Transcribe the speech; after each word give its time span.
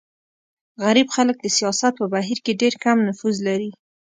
غریب 0.83 1.07
خلک 1.15 1.37
د 1.41 1.47
سیاست 1.57 1.93
په 1.99 2.05
بهیر 2.13 2.39
کې 2.45 2.59
ډېر 2.61 2.73
کم 2.83 2.97
نفوذ 3.07 3.35
لري. 3.47 3.71